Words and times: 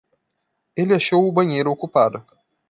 Ele 0.75 0.95
achou 0.95 1.27
o 1.27 1.31
banheiro 1.31 1.69
ocupado. 1.69 2.25